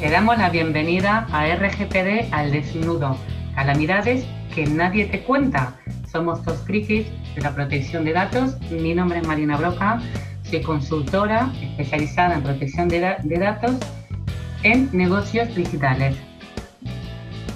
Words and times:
Te 0.00 0.10
damos 0.10 0.36
la 0.38 0.50
bienvenida 0.50 1.24
a 1.30 1.46
RGPD 1.54 2.32
al 2.32 2.50
desnudo, 2.50 3.16
calamidades 3.54 4.26
que 4.52 4.66
nadie 4.66 5.06
te 5.06 5.22
cuenta. 5.22 5.76
Somos 6.10 6.44
dos 6.44 6.58
frikis 6.66 7.06
de 7.36 7.40
la 7.40 7.54
protección 7.54 8.04
de 8.04 8.12
datos. 8.12 8.60
Mi 8.70 8.92
nombre 8.92 9.20
es 9.20 9.26
Marina 9.26 9.56
Broca, 9.56 10.00
soy 10.42 10.62
consultora 10.62 11.48
especializada 11.62 12.34
en 12.34 12.42
protección 12.42 12.88
de, 12.88 13.16
de 13.22 13.38
datos 13.38 13.76
en 14.64 14.90
negocios 14.92 15.54
digitales. 15.54 16.16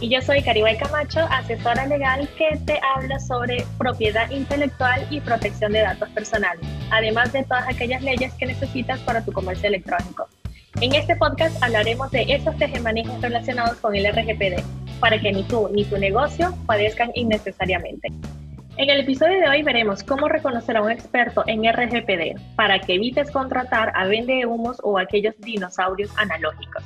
Y 0.01 0.09
yo 0.09 0.23
soy 0.23 0.41
Caribay 0.41 0.79
Camacho, 0.79 1.27
asesora 1.31 1.87
legal 1.87 2.29
que 2.39 2.57
te 2.65 2.79
habla 2.95 3.19
sobre 3.19 3.67
propiedad 3.79 4.31
intelectual 4.31 5.05
y 5.11 5.21
protección 5.21 5.73
de 5.73 5.81
datos 5.81 6.09
personales, 6.11 6.65
además 6.93 7.33
de 7.33 7.43
todas 7.43 7.67
aquellas 7.69 8.01
leyes 8.01 8.33
que 8.35 8.47
necesitas 8.47 9.01
para 9.01 9.25
tu 9.25 9.33
comercio 9.33 9.69
electrónico. 9.69 10.29
En 10.81 10.95
este 10.95 11.17
podcast 11.17 11.61
hablaremos 11.61 12.09
de 12.13 12.23
esos 12.29 12.57
tejemanejes 12.57 13.21
relacionados 13.21 13.79
con 13.79 13.97
el 13.97 14.07
RGPD, 14.13 14.63
para 15.01 15.19
que 15.19 15.33
ni 15.33 15.43
tú 15.43 15.69
ni 15.73 15.85
tu 15.85 15.99
negocio 15.99 16.55
padezcan 16.67 17.11
innecesariamente. 17.15 18.07
En 18.77 18.89
el 18.89 19.01
episodio 19.01 19.41
de 19.41 19.49
hoy 19.49 19.65
veremos 19.65 20.05
cómo 20.05 20.29
reconocer 20.29 20.77
a 20.77 20.83
un 20.83 20.93
experto 20.93 21.43
en 21.49 21.65
RGPD 21.65 22.55
para 22.55 22.79
que 22.79 22.95
evites 22.95 23.33
contratar 23.33 23.91
a 23.97 24.07
vendehumos 24.07 24.79
o 24.85 25.01
aquellos 25.01 25.35
dinosaurios 25.41 26.17
analógicos. 26.17 26.85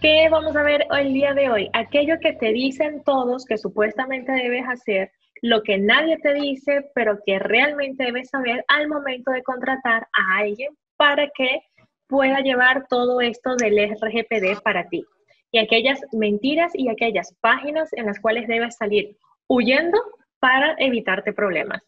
¿Qué 0.00 0.28
vamos 0.30 0.54
a 0.54 0.62
ver 0.62 0.86
el 0.96 1.12
día 1.12 1.34
de 1.34 1.50
hoy? 1.50 1.68
Aquello 1.72 2.14
que 2.20 2.34
te 2.34 2.52
dicen 2.52 3.02
todos 3.04 3.44
que 3.44 3.58
supuestamente 3.58 4.30
debes 4.30 4.68
hacer, 4.68 5.10
lo 5.42 5.64
que 5.64 5.78
nadie 5.78 6.16
te 6.18 6.32
dice, 6.34 6.88
pero 6.94 7.18
que 7.26 7.40
realmente 7.40 8.04
debes 8.04 8.30
saber 8.30 8.64
al 8.68 8.86
momento 8.86 9.32
de 9.32 9.42
contratar 9.42 10.06
a 10.12 10.38
alguien 10.38 10.70
para 10.96 11.26
que 11.34 11.62
pueda 12.10 12.40
llevar 12.40 12.86
todo 12.88 13.20
esto 13.20 13.56
del 13.56 13.78
RGPD 13.78 14.60
para 14.62 14.88
ti. 14.88 15.04
Y 15.52 15.58
aquellas 15.58 16.00
mentiras 16.12 16.72
y 16.74 16.88
aquellas 16.88 17.34
páginas 17.40 17.88
en 17.92 18.06
las 18.06 18.20
cuales 18.20 18.46
debes 18.48 18.76
salir 18.76 19.16
huyendo 19.48 19.98
para 20.40 20.74
evitarte 20.78 21.32
problemas. 21.32 21.82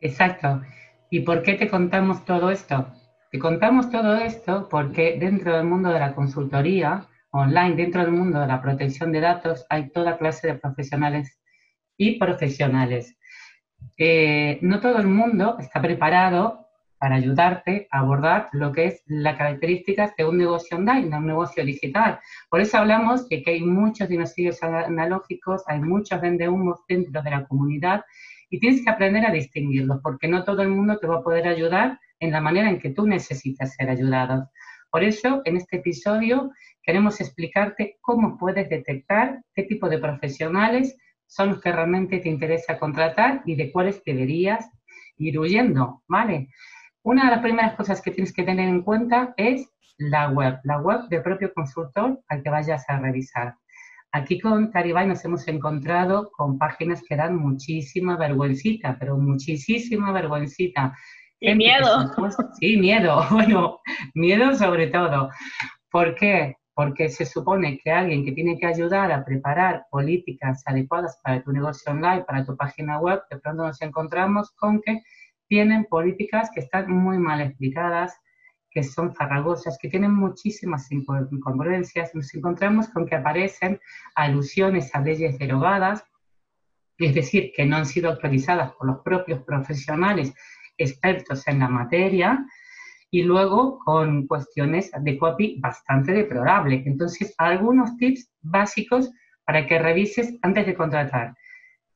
Exacto. 0.00 0.62
¿Y 1.10 1.20
por 1.20 1.42
qué 1.42 1.54
te 1.54 1.68
contamos 1.68 2.24
todo 2.24 2.50
esto? 2.50 2.92
Te 3.30 3.38
contamos 3.38 3.90
todo 3.90 4.16
esto 4.16 4.68
porque 4.68 5.18
dentro 5.18 5.56
del 5.56 5.66
mundo 5.66 5.90
de 5.90 6.00
la 6.00 6.14
consultoría 6.14 7.06
online, 7.30 7.76
dentro 7.76 8.02
del 8.02 8.12
mundo 8.12 8.40
de 8.40 8.46
la 8.46 8.62
protección 8.62 9.12
de 9.12 9.20
datos, 9.20 9.66
hay 9.68 9.90
toda 9.90 10.18
clase 10.18 10.46
de 10.48 10.54
profesionales 10.54 11.40
y 11.96 12.18
profesionales. 12.18 13.16
Eh, 13.98 14.58
no 14.62 14.80
todo 14.80 14.98
el 14.98 15.06
mundo 15.06 15.56
está 15.58 15.80
preparado 15.80 16.65
para 16.98 17.16
ayudarte 17.16 17.88
a 17.90 18.00
abordar 18.00 18.48
lo 18.52 18.72
que 18.72 18.86
es 18.86 19.02
las 19.06 19.36
características 19.36 20.14
de 20.16 20.24
un 20.24 20.38
negocio 20.38 20.76
online, 20.76 21.10
de 21.10 21.16
un 21.16 21.26
negocio 21.26 21.64
digital. 21.64 22.20
Por 22.48 22.60
eso 22.60 22.78
hablamos 22.78 23.28
de 23.28 23.42
que 23.42 23.52
hay 23.52 23.62
muchos 23.62 24.08
dinosaurios 24.08 24.62
analógicos, 24.62 25.62
hay 25.66 25.80
muchos 25.80 26.20
vendehumos 26.20 26.80
dentro 26.88 27.22
de 27.22 27.30
la 27.30 27.46
comunidad 27.46 28.04
y 28.50 28.60
tienes 28.60 28.82
que 28.84 28.90
aprender 28.90 29.26
a 29.26 29.32
distinguirlos, 29.32 30.00
porque 30.02 30.28
no 30.28 30.44
todo 30.44 30.62
el 30.62 30.68
mundo 30.68 30.98
te 30.98 31.06
va 31.06 31.16
a 31.16 31.22
poder 31.22 31.48
ayudar 31.48 31.98
en 32.20 32.32
la 32.32 32.40
manera 32.40 32.70
en 32.70 32.78
que 32.78 32.90
tú 32.90 33.06
necesitas 33.06 33.74
ser 33.74 33.90
ayudado. 33.90 34.50
Por 34.90 35.04
eso, 35.04 35.42
en 35.44 35.56
este 35.56 35.76
episodio 35.78 36.52
queremos 36.82 37.20
explicarte 37.20 37.98
cómo 38.00 38.38
puedes 38.38 38.68
detectar 38.68 39.42
qué 39.54 39.64
tipo 39.64 39.88
de 39.88 39.98
profesionales 39.98 40.96
son 41.26 41.50
los 41.50 41.60
que 41.60 41.72
realmente 41.72 42.20
te 42.20 42.28
interesa 42.28 42.78
contratar 42.78 43.42
y 43.44 43.56
de 43.56 43.72
cuáles 43.72 44.02
deberías 44.04 44.70
ir 45.18 45.38
huyendo, 45.38 46.02
¿vale? 46.06 46.48
Una 47.06 47.26
de 47.26 47.30
las 47.30 47.40
primeras 47.40 47.76
cosas 47.76 48.02
que 48.02 48.10
tienes 48.10 48.32
que 48.32 48.42
tener 48.42 48.68
en 48.68 48.82
cuenta 48.82 49.32
es 49.36 49.72
la 49.96 50.28
web, 50.28 50.58
la 50.64 50.80
web 50.80 51.02
del 51.08 51.22
propio 51.22 51.54
consultor 51.54 52.18
al 52.26 52.42
que 52.42 52.50
vayas 52.50 52.84
a 52.88 52.98
revisar. 52.98 53.54
Aquí 54.10 54.40
con 54.40 54.72
Caribay 54.72 55.06
nos 55.06 55.24
hemos 55.24 55.46
encontrado 55.46 56.32
con 56.32 56.58
páginas 56.58 57.04
que 57.08 57.14
dan 57.14 57.36
muchísima 57.36 58.16
vergüencita, 58.16 58.96
pero 58.98 59.16
muchísima 59.16 60.10
vergüencita. 60.10 60.96
Y 61.38 61.54
miedo. 61.54 62.12
sí, 62.58 62.76
miedo. 62.76 63.24
Bueno, 63.30 63.78
miedo 64.14 64.56
sobre 64.56 64.88
todo. 64.88 65.30
¿Por 65.92 66.16
qué? 66.16 66.56
Porque 66.74 67.08
se 67.08 67.24
supone 67.24 67.78
que 67.78 67.92
alguien 67.92 68.24
que 68.24 68.32
tiene 68.32 68.58
que 68.58 68.66
ayudar 68.66 69.12
a 69.12 69.24
preparar 69.24 69.86
políticas 69.92 70.64
adecuadas 70.66 71.20
para 71.22 71.40
tu 71.40 71.52
negocio 71.52 71.92
online, 71.92 72.24
para 72.24 72.44
tu 72.44 72.56
página 72.56 72.98
web, 72.98 73.22
de 73.30 73.38
pronto 73.38 73.62
nos 73.62 73.80
encontramos 73.80 74.50
con 74.56 74.80
que 74.82 75.02
tienen 75.48 75.84
políticas 75.84 76.50
que 76.52 76.60
están 76.60 76.90
muy 76.90 77.18
mal 77.18 77.40
explicadas, 77.40 78.18
que 78.70 78.82
son 78.82 79.14
farragosas, 79.14 79.78
que 79.80 79.88
tienen 79.88 80.12
muchísimas 80.12 80.90
incongruencias. 80.92 82.14
Nos 82.14 82.34
encontramos 82.34 82.88
con 82.88 83.06
que 83.06 83.14
aparecen 83.14 83.80
alusiones 84.14 84.94
a 84.94 85.00
leyes 85.00 85.38
derogadas, 85.38 86.04
es 86.98 87.14
decir, 87.14 87.52
que 87.54 87.64
no 87.64 87.76
han 87.76 87.86
sido 87.86 88.10
actualizadas 88.10 88.72
por 88.72 88.86
los 88.86 89.00
propios 89.02 89.42
profesionales 89.42 90.34
expertos 90.78 91.46
en 91.48 91.60
la 91.60 91.68
materia, 91.68 92.46
y 93.10 93.22
luego 93.22 93.78
con 93.78 94.26
cuestiones 94.26 94.90
de 95.00 95.16
copy 95.16 95.58
bastante 95.60 96.12
deplorables. 96.12 96.86
Entonces, 96.86 97.34
algunos 97.38 97.96
tips 97.96 98.30
básicos 98.42 99.10
para 99.44 99.66
que 99.66 99.78
revises 99.78 100.36
antes 100.42 100.66
de 100.66 100.74
contratar. 100.74 101.34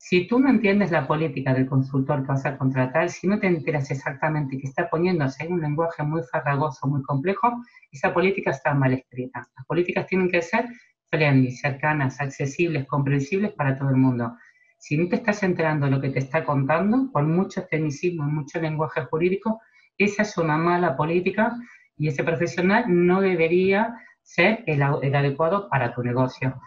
Si 0.03 0.27
tú 0.27 0.39
no 0.39 0.49
entiendes 0.49 0.89
la 0.89 1.05
política 1.05 1.53
del 1.53 1.67
consultor 1.67 2.23
que 2.23 2.29
vas 2.29 2.45
a 2.47 2.57
contratar, 2.57 3.11
si 3.11 3.27
no 3.27 3.39
te 3.39 3.45
enteras 3.45 3.91
exactamente 3.91 4.57
que 4.57 4.67
está 4.67 4.89
poniéndose 4.89 5.45
en 5.45 5.53
un 5.53 5.61
lenguaje 5.61 6.01
muy 6.01 6.23
farragoso, 6.23 6.87
muy 6.87 7.03
complejo, 7.03 7.61
esa 7.91 8.11
política 8.11 8.49
está 8.49 8.73
mal 8.73 8.93
escrita. 8.93 9.47
Las 9.55 9.65
políticas 9.67 10.07
tienen 10.07 10.31
que 10.31 10.41
ser 10.41 10.65
friendly, 11.11 11.51
cercanas, 11.51 12.19
accesibles, 12.19 12.87
comprensibles 12.87 13.51
para 13.53 13.77
todo 13.77 13.89
el 13.89 13.97
mundo. 13.97 14.35
Si 14.79 14.97
no 14.97 15.07
te 15.07 15.17
estás 15.17 15.43
enterando 15.43 15.87
lo 15.87 16.01
que 16.01 16.09
te 16.09 16.17
está 16.17 16.43
contando, 16.43 17.11
con 17.11 17.31
mucho 17.31 17.67
tecnicismo 17.67 18.27
y 18.27 18.31
mucho 18.31 18.59
lenguaje 18.59 19.01
jurídico, 19.05 19.61
esa 19.99 20.23
es 20.23 20.35
una 20.35 20.57
mala 20.57 20.97
política 20.97 21.55
y 21.95 22.07
ese 22.07 22.23
profesional 22.23 22.85
no 22.87 23.21
debería 23.21 23.95
ser 24.23 24.63
el 24.65 24.81
adecuado 24.81 25.69
para 25.69 25.93
tu 25.93 26.01
negocio. 26.01 26.59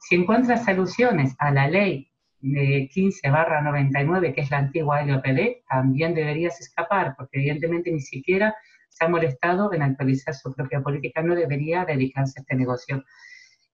Si 0.00 0.16
encuentras 0.16 0.66
alusiones 0.66 1.36
a 1.38 1.52
la 1.52 1.68
ley 1.68 2.09
de 2.40 2.88
15 2.92 3.30
barra 3.30 3.62
99, 3.62 4.32
que 4.32 4.40
es 4.40 4.50
la 4.50 4.58
antigua 4.58 5.02
LOPD, 5.02 5.64
también 5.68 6.14
deberías 6.14 6.60
escapar, 6.60 7.14
porque 7.16 7.38
evidentemente 7.38 7.92
ni 7.92 8.00
siquiera 8.00 8.54
se 8.88 9.04
ha 9.04 9.08
molestado 9.08 9.72
en 9.72 9.82
actualizar 9.82 10.34
su 10.34 10.52
propia 10.52 10.80
política, 10.80 11.22
no 11.22 11.34
debería 11.34 11.84
dedicarse 11.84 12.40
a 12.40 12.42
este 12.42 12.54
negocio. 12.54 13.04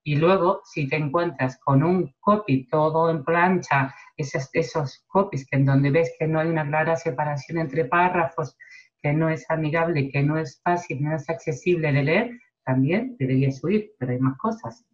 Y 0.04 0.16
luego, 0.16 0.60
si 0.65 0.88
te 0.88 0.97
encuentras 0.97 1.59
con 1.65 1.82
un 1.82 2.15
copy 2.21 2.69
todo 2.69 3.10
en 3.10 3.25
plancha, 3.25 3.93
esos, 4.16 4.49
esos 4.53 5.04
copies 5.09 5.47
que 5.47 5.56
en 5.56 5.65
donde 5.65 5.91
ves 5.91 6.12
que 6.19 6.28
no 6.28 6.38
hay 6.38 6.48
una 6.48 6.66
clara 6.66 6.94
separación 6.97 7.59
entre 7.59 7.87
párrafos, 7.87 8.56
que 9.03 9.12
no 9.12 9.28
es 9.28 9.44
amigable, 9.50 10.09
que 10.10 10.22
no 10.22 10.38
es 10.38 10.60
fácil, 10.62 11.03
no 11.03 11.16
es 11.16 11.28
accesible 11.28 11.93
de 11.93 12.03
leer, 12.03 12.31
también 12.65 13.16
deberías 13.19 13.62
huir, 13.65 13.93
pero 13.98 14.12
hay 14.12 14.19
más 14.19 14.38
cosas. 14.38 14.84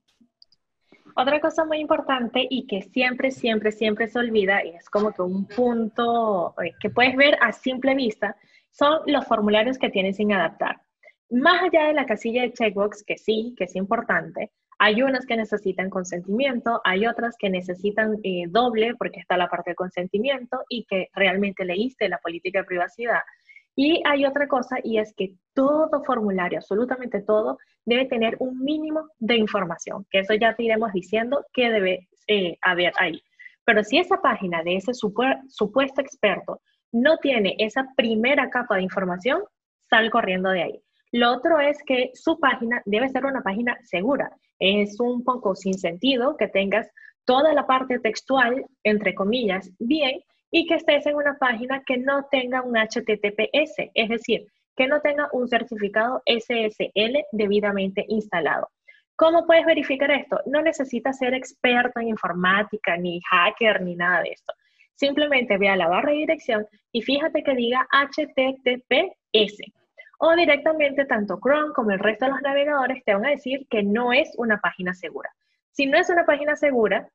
Otra 1.15 1.41
cosa 1.41 1.65
muy 1.65 1.79
importante 1.79 2.47
y 2.49 2.67
que 2.67 2.83
siempre, 2.83 3.31
siempre, 3.31 3.73
siempre 3.73 4.09
se 4.09 4.19
olvida, 4.19 4.65
y 4.65 4.71
es 4.71 4.89
como 4.89 5.13
que 5.13 5.23
un 5.23 5.47
punto 5.47 6.55
eh, 6.63 6.73
que 6.81 6.91
puedes 6.91 7.17
ver 7.17 7.37
a 7.41 7.53
simple 7.53 7.95
vista, 7.95 8.37
son 8.71 9.01
los 9.07 9.27
formularios 9.27 9.79
que 9.79 9.91
tienes 9.91 10.17
sin 10.17 10.33
adaptar. 10.33 10.81
Más 11.31 11.63
allá 11.63 11.87
de 11.87 11.95
la 11.95 12.07
casilla 12.07 12.43
de 12.43 12.53
checkbox, 12.53 13.05
que 13.05 13.19
sí, 13.19 13.55
que 13.57 13.65
es 13.65 13.77
importante, 13.77 14.51
hay 14.79 15.01
unas 15.03 15.27
que 15.27 15.37
necesitan 15.37 15.91
consentimiento, 15.91 16.81
hay 16.83 17.07
otras 17.07 17.37
que 17.39 17.49
necesitan 17.49 18.19
eh, 18.25 18.47
doble 18.49 18.95
porque 18.97 19.21
está 19.21 19.37
la 19.37 19.49
parte 19.49 19.71
de 19.71 19.77
consentimiento 19.77 20.65
y 20.69 20.85
que 20.87 21.09
realmente 21.15 21.65
leíste 21.65 22.09
la 22.09 22.19
política 22.19 22.61
de 22.61 22.65
privacidad. 22.65 23.21
Y 23.75 24.03
hay 24.05 24.27
otra 24.27 24.47
cosa 24.49 24.77
y 24.83 24.99
es 24.99 25.15
que 25.15 25.35
todo 25.55 26.03
formulario, 26.05 26.59
absolutamente 26.59 27.23
todo, 27.23 27.59
debe 27.85 28.07
tener 28.07 28.37
un 28.39 28.59
mínimo 28.61 29.09
de 29.19 29.37
información, 29.37 30.07
que 30.11 30.21
eso 30.21 30.35
ya 30.35 30.55
te 30.55 30.65
iremos 30.65 30.93
diciendo 30.93 31.45
que 31.53 31.71
debe 31.71 32.09
eh, 32.29 32.57
haber 32.63 32.93
ahí. 32.99 33.23
Pero 33.65 33.83
si 33.83 33.99
esa 33.99 34.21
página 34.21 34.63
de 34.63 34.77
ese 34.77 34.93
supuesto 34.95 36.01
experto 36.01 36.61
no 36.93 37.17
tiene 37.19 37.55
esa 37.59 37.87
primera 37.97 38.51
capa 38.51 38.77
de 38.77 38.83
información, 38.83 39.43
sal 39.89 40.11
corriendo 40.11 40.51
de 40.51 40.63
ahí. 40.63 40.83
Lo 41.13 41.33
otro 41.33 41.61
es 41.61 41.79
que 41.85 42.11
su 42.15 42.39
página 42.39 42.83
debe 42.87 43.09
ser 43.09 43.25
una 43.25 43.43
página 43.43 43.77
segura. 43.83 44.35
Es 44.59 44.99
un 44.99 45.25
poco 45.25 45.55
sin 45.55 45.75
sentido 45.75 46.37
que 46.37 46.49
tengas 46.49 46.91
toda 47.25 47.53
la 47.53 47.67
parte 47.67 47.99
textual, 47.99 48.65
entre 48.83 49.15
comillas, 49.15 49.71
bien, 49.79 50.21
y 50.53 50.67
que 50.67 50.75
estés 50.75 51.07
en 51.07 51.17
una 51.17 51.37
página 51.39 51.83
que 51.85 51.97
no 51.97 52.27
tenga 52.31 52.61
un 52.61 52.77
HTTPS, 52.77 53.91
es 53.95 54.09
decir, 54.09 54.47
que 54.77 54.87
no 54.87 55.01
tenga 55.01 55.29
un 55.33 55.49
certificado 55.49 56.23
SSL 56.27 57.25
debidamente 57.33 58.05
instalado. 58.07 58.69
¿Cómo 59.17 59.47
puedes 59.47 59.65
verificar 59.65 60.11
esto? 60.11 60.41
No 60.47 60.61
necesitas 60.63 61.17
ser 61.17 61.33
experto 61.33 62.01
en 62.01 62.09
informática, 62.09 62.97
ni 62.99 63.21
hacker, 63.31 63.81
ni 63.81 63.97
nada 63.97 64.23
de 64.23 64.31
esto. 64.31 64.53
Simplemente 64.95 65.57
ve 65.57 65.69
a 65.69 65.77
la 65.77 65.89
barra 65.89 66.13
de 66.13 66.19
dirección 66.19 66.67
y 66.93 67.01
fíjate 67.01 67.43
que 67.43 67.55
diga 67.55 67.89
HTTPS. 67.91 69.59
o 70.25 70.37
directamente 70.37 71.05
tanto 71.07 71.41
Chrome 71.43 71.73
como 71.75 71.91
el 71.91 71.99
resto 71.99 72.27
de 72.27 72.33
los 72.33 72.43
navegadores 72.43 73.03
te 73.05 73.15
van 73.15 73.27
a 73.27 73.31
decir 73.31 73.67
que 73.69 73.83
no 73.83 74.13
es 74.13 74.33
una 74.37 74.59
página 74.61 74.95
segura. 74.95 75.31
Si 75.73 75.87
no 75.87 75.99
es 75.99 76.11
una 76.11 76.25
página 76.25 76.55
segura, 76.55 77.09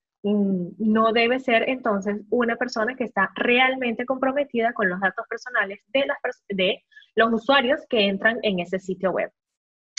no 0.77 1.11
debe 1.13 1.39
ser 1.39 1.69
entonces 1.69 2.21
una 2.29 2.55
persona 2.55 2.95
que 2.95 3.03
está 3.03 3.31
realmente 3.35 4.05
comprometida 4.05 4.73
con 4.73 4.89
los 4.89 4.99
datos 4.99 5.25
personales 5.27 5.79
de 5.87 6.05
los 7.15 7.33
usuarios 7.33 7.81
que 7.89 8.07
entran 8.07 8.39
en 8.41 8.59
ese 8.59 8.79
sitio 8.79 9.11
web. 9.11 9.31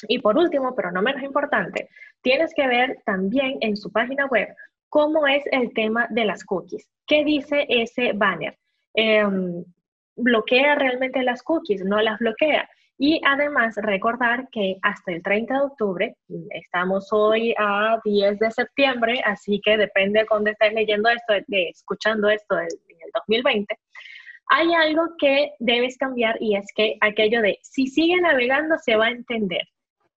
Y 0.06 0.20
por 0.20 0.38
último, 0.38 0.74
pero 0.74 0.92
no 0.92 1.02
menos 1.02 1.22
importante, 1.22 1.88
tienes 2.22 2.52
que 2.54 2.66
ver 2.68 3.02
también 3.04 3.58
en 3.60 3.76
su 3.76 3.90
página 3.90 4.26
web 4.26 4.48
cómo 4.88 5.26
es 5.26 5.42
el 5.50 5.72
tema 5.74 6.06
de 6.10 6.24
las 6.24 6.44
cookies. 6.44 6.88
¿Qué 7.06 7.24
dice 7.24 7.66
ese 7.68 8.12
banner? 8.12 8.56
Em, 8.94 9.64
¿Bloquea 10.16 10.74
realmente 10.74 11.22
las 11.22 11.42
cookies? 11.42 11.84
¿No 11.84 12.00
las 12.00 12.18
bloquea? 12.18 12.68
Y 13.00 13.20
además 13.24 13.76
recordar 13.76 14.48
que 14.50 14.76
hasta 14.82 15.12
el 15.12 15.22
30 15.22 15.54
de 15.54 15.60
octubre, 15.60 16.16
estamos 16.50 17.08
hoy 17.12 17.54
a 17.56 18.00
10 18.04 18.40
de 18.40 18.50
septiembre, 18.50 19.22
así 19.24 19.60
que 19.64 19.76
depende 19.76 20.20
de 20.20 20.26
cuando 20.26 20.50
estés 20.50 20.72
leyendo 20.72 21.08
esto, 21.08 21.34
de, 21.46 21.68
escuchando 21.68 22.28
esto 22.28 22.58
en 22.58 22.66
el 22.66 23.10
2020, 23.14 23.78
hay 24.48 24.74
algo 24.74 25.04
que 25.18 25.52
debes 25.60 25.96
cambiar 25.96 26.36
y 26.40 26.56
es 26.56 26.66
que 26.74 26.96
aquello 27.00 27.40
de 27.40 27.58
si 27.62 27.86
sigue 27.86 28.20
navegando 28.20 28.76
se 28.78 28.96
va 28.96 29.06
a 29.06 29.10
entender. 29.10 29.62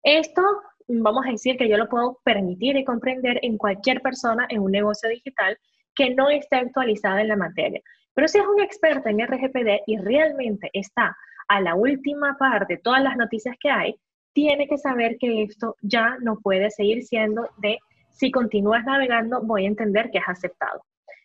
Esto 0.01 0.42
vamos 0.88 1.25
a 1.28 1.31
decir 1.31 1.57
que 1.57 1.69
yo 1.69 1.78
lo 1.78 1.88
puedo 1.88 2.19
permitir 2.24 2.78
y 2.78 2.83
comprender 2.83 3.39
en 3.44 3.57
cualquier 3.57 4.01
persona 4.01 4.48
en 4.50 4.60
un 4.60 4.72
negocio 4.72 5.07
digital 5.10 5.57
que 5.94 6.16
no 6.16 6.30
esté 6.30 6.56
actualizada 6.56 7.22
en 7.22 7.28
la 7.28 7.36
materia. 7.36 7.81
Pero 8.13 8.28
si 8.28 8.39
es 8.39 8.45
un 8.45 8.62
experto 8.62 9.07
en 9.10 9.19
RGPD 9.19 9.83
y 9.86 9.98
realmente 9.98 10.69
está 10.74 11.16
a 11.47 11.61
la 11.61 11.75
última 11.75 12.38
parte 12.38 12.77
todas 12.77 13.03
las 13.03 13.17
noticias 13.17 13.55
que 13.59 13.69
hay, 13.69 13.95
tiene 14.33 14.67
que 14.67 14.77
saber 14.77 15.17
que 15.19 15.43
esto 15.43 15.75
ya 15.81 16.17
no 16.21 16.38
puede 16.39 16.69
seguir 16.71 17.03
siendo 17.03 17.49
de 17.57 17.79
si 18.09 18.31
continúas 18.31 18.85
navegando, 18.85 19.41
voy 19.41 19.65
a 19.65 19.69
entender 19.69 20.11
que 20.11 20.19
has 20.19 20.29
aceptado. 20.29 20.83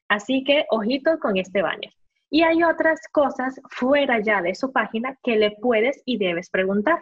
Así 0.08 0.44
que 0.44 0.66
ojito 0.70 1.18
con 1.18 1.36
este 1.36 1.62
banner. 1.62 1.92
Y 2.30 2.42
hay 2.42 2.62
otras 2.64 3.00
cosas 3.12 3.60
fuera 3.70 4.20
ya 4.20 4.42
de 4.42 4.54
su 4.54 4.72
página 4.72 5.16
que 5.22 5.36
le 5.36 5.52
puedes 5.60 6.02
y 6.04 6.18
debes 6.18 6.50
preguntar. 6.50 7.00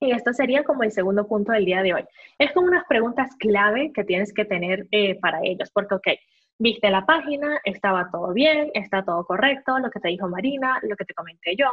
Y 0.00 0.12
esto 0.12 0.32
sería 0.32 0.64
como 0.64 0.82
el 0.82 0.92
segundo 0.92 1.28
punto 1.28 1.52
del 1.52 1.66
día 1.66 1.82
de 1.82 1.94
hoy. 1.94 2.04
Es 2.38 2.52
como 2.52 2.68
unas 2.68 2.84
preguntas 2.88 3.30
clave 3.38 3.92
que 3.92 4.04
tienes 4.04 4.32
que 4.32 4.44
tener 4.44 4.86
eh, 4.90 5.18
para 5.20 5.40
ellos, 5.42 5.70
porque, 5.72 5.94
ok, 5.94 6.08
viste 6.58 6.90
la 6.90 7.04
página, 7.04 7.60
estaba 7.64 8.08
todo 8.10 8.32
bien, 8.32 8.70
está 8.74 9.04
todo 9.04 9.24
correcto, 9.24 9.78
lo 9.78 9.90
que 9.90 10.00
te 10.00 10.08
dijo 10.08 10.28
Marina, 10.28 10.78
lo 10.82 10.96
que 10.96 11.04
te 11.04 11.14
comenté 11.14 11.54
yo, 11.56 11.68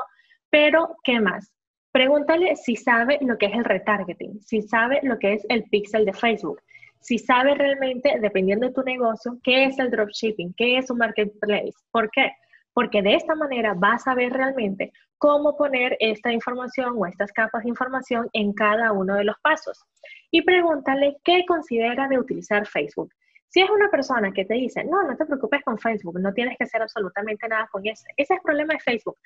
pero, 0.49 0.95
¿qué 1.03 1.19
más? 1.19 1.51
Pregúntale 1.91 2.55
si 2.55 2.75
sabe 2.75 3.17
lo 3.21 3.37
que 3.37 3.47
es 3.47 3.53
el 3.53 3.65
retargeting, 3.65 4.41
si 4.41 4.61
sabe 4.61 4.99
lo 5.03 5.17
que 5.17 5.33
es 5.33 5.45
el 5.49 5.63
pixel 5.63 6.05
de 6.05 6.13
Facebook, 6.13 6.61
si 6.99 7.17
sabe 7.17 7.55
realmente, 7.55 8.19
dependiendo 8.19 8.67
de 8.67 8.73
tu 8.73 8.83
negocio, 8.83 9.37
qué 9.43 9.65
es 9.65 9.79
el 9.79 9.91
dropshipping, 9.91 10.53
qué 10.55 10.77
es 10.77 10.89
un 10.89 10.97
marketplace. 10.97 11.73
¿Por 11.91 12.09
qué? 12.11 12.31
Porque 12.73 13.01
de 13.01 13.15
esta 13.15 13.33
manera 13.35 13.73
vas 13.75 14.07
a 14.07 14.15
ver 14.15 14.33
realmente 14.33 14.91
cómo 15.17 15.55
poner 15.57 15.97
esta 15.99 16.31
información 16.31 16.95
o 16.97 17.05
estas 17.05 17.31
capas 17.31 17.63
de 17.63 17.69
información 17.69 18.29
en 18.33 18.53
cada 18.53 18.91
uno 18.91 19.15
de 19.15 19.23
los 19.23 19.35
pasos. 19.41 19.83
Y 20.31 20.41
pregúntale 20.41 21.17
qué 21.23 21.45
considera 21.47 22.07
de 22.07 22.19
utilizar 22.19 22.67
Facebook. 22.67 23.11
Si 23.49 23.61
es 23.61 23.69
una 23.69 23.89
persona 23.89 24.31
que 24.31 24.45
te 24.45 24.55
dice, 24.55 24.83
no, 24.83 25.03
no 25.03 25.15
te 25.15 25.25
preocupes 25.25 25.63
con 25.63 25.77
Facebook, 25.77 26.19
no 26.19 26.33
tienes 26.33 26.57
que 26.57 26.65
hacer 26.65 26.81
absolutamente 26.81 27.47
nada 27.47 27.67
con 27.71 27.85
eso, 27.87 28.03
ese 28.17 28.33
es 28.33 28.39
el 28.39 28.41
problema 28.43 28.73
de 28.73 28.79
Facebook 28.79 29.17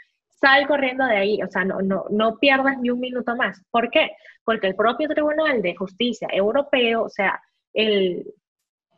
sal 0.42 0.68
corriendo 0.68 1.06
de 1.06 1.18
ahí, 1.18 1.42
o 1.44 1.48
sea, 1.48 1.64
no, 1.64 1.82
no, 1.82 2.06
no 2.10 2.38
pierdas 2.40 2.78
ni 2.80 2.90
un 2.90 3.00
minuto 3.00 3.36
más. 3.36 3.64
¿Por 3.70 3.92
qué? 3.92 4.12
Porque 4.44 4.68
el 4.68 4.76
propio 4.76 5.08
Tribunal 5.08 5.62
de 5.62 5.76
Justicia 5.76 6.28
Europeo, 6.32 7.04
o 7.04 7.10
sea, 7.10 7.40
el, 7.74 8.26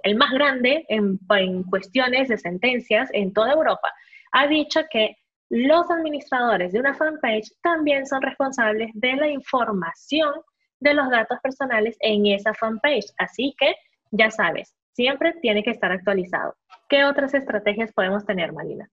el 0.04 0.16
más 0.16 0.32
grande 0.32 0.86
en, 0.88 1.20
en 1.30 1.64
cuestiones 1.64 2.30
de 2.30 2.38
sentencias 2.38 3.10
en 3.12 3.34
toda 3.34 3.52
Europa, 3.52 3.92
ha 4.32 4.48
dicho 4.48 4.82
que 4.90 5.18
los 5.50 5.92
administradores 5.92 6.72
de 6.72 6.80
una 6.80 6.96
fanpage 6.96 7.52
también 7.62 8.08
son 8.08 8.22
responsables 8.22 8.92
de 8.94 9.14
la 9.18 9.28
información 9.28 10.34
de 10.80 10.94
los 10.94 11.10
datos 11.10 11.40
personales 11.44 11.98
en 12.00 12.26
esa 12.26 12.54
fanpage. 12.54 13.12
Así 13.18 13.54
que, 13.60 13.76
ya 14.12 14.32
sabes, 14.32 14.74
siempre 14.94 15.34
tiene 15.42 15.64
que 15.64 15.72
estar 15.72 15.92
actualizado. 15.92 16.56
¿Qué 16.88 17.04
otras 17.04 17.34
estrategias 17.34 17.92
podemos 17.92 18.26
tener, 18.26 18.54
Marina? 18.54 18.90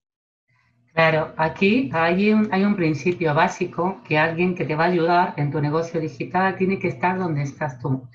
Claro, 0.93 1.33
aquí 1.37 1.89
hay 1.93 2.33
un, 2.33 2.75
principio 2.75 3.33
básico 3.33 4.03
que 4.07 4.19
alguien 4.19 4.55
que 4.57 4.65
te 4.65 4.75
va 4.75 4.85
a 4.85 4.89
ayudar 4.89 5.35
en 5.37 5.53
tu 5.53 5.61
negocio 5.61 6.01
digital 6.01 6.57
tiene 6.57 6.79
que 6.79 6.89
estar 6.89 7.17
donde 7.17 7.43
estás 7.43 7.79
tú. 7.79 8.09